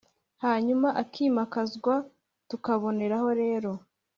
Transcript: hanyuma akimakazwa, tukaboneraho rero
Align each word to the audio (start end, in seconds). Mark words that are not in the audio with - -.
hanyuma 0.43 0.89
akimakazwa, 1.01 1.95
tukaboneraho 2.49 3.29
rero 3.41 3.71